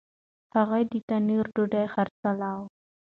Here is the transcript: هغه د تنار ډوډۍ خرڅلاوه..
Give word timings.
هغه 0.55 0.79
د 0.91 0.93
تنار 1.07 1.45
ډوډۍ 1.55 1.85
خرڅلاوه.. 1.93 2.65